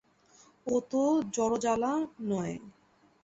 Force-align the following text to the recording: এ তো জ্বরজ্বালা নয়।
এ 0.67 0.77
তো 0.91 1.01
জ্বরজ্বালা 1.33 1.93
নয়। 2.29 2.55